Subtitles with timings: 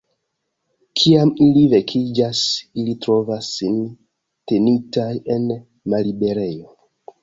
[1.01, 2.41] Kiam ili vekiĝas,
[2.85, 3.79] ili trovas sin
[4.49, 6.79] tenitaj en malliberejo.